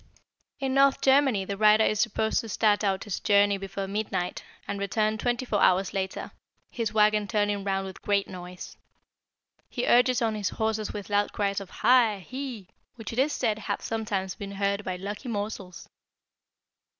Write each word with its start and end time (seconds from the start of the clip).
"In 0.59 0.73
North 0.73 0.99
Germany 1.01 1.45
'The 1.45 1.57
Rider' 1.57 1.83
is 1.83 1.99
supposed 1.99 2.39
to 2.39 2.49
start 2.49 2.83
out 2.83 3.03
on 3.03 3.03
his 3.03 3.19
journey 3.19 3.59
before 3.59 3.87
midnight, 3.87 4.43
and 4.67 4.79
to 4.79 4.81
return 4.81 5.19
twenty 5.19 5.45
four 5.45 5.61
hours 5.61 5.93
later, 5.93 6.31
his 6.71 6.91
wagon 6.91 7.27
turning 7.27 7.63
round 7.63 7.85
with 7.85 7.97
a 7.97 7.99
great 8.01 8.27
noise. 8.27 8.77
He 9.69 9.85
urges 9.85 10.19
on 10.19 10.33
his 10.33 10.49
horses 10.49 10.91
with 10.91 11.11
loud 11.11 11.33
cries 11.33 11.59
of 11.59 11.69
'hi! 11.69 12.21
he!' 12.27 12.69
which 12.95 13.13
it 13.13 13.19
is 13.19 13.31
said 13.31 13.59
have 13.59 13.81
sometimes 13.83 14.33
been 14.33 14.53
heard 14.53 14.83
by 14.83 14.95
lucky 14.95 15.29
mortals." 15.29 15.87